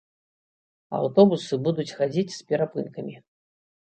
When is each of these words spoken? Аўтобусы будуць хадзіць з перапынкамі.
Аўтобусы 0.99 1.59
будуць 1.67 1.85
хадзіць 1.99 2.35
з 2.37 2.39
перапынкамі. 2.53 3.15